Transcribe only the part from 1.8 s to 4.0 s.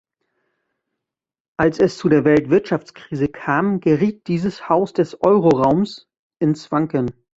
zu der Weltwirtschaftskrise kam,